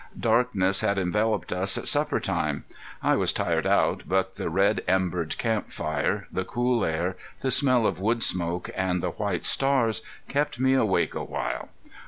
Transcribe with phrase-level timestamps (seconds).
[0.19, 2.63] Darkness had enveloped us at supper time.
[3.03, 7.85] I was tired out, but the red embered camp fire, the cool air, the smell
[7.85, 11.69] of wood smoke, and the white stars kept me awake awhile.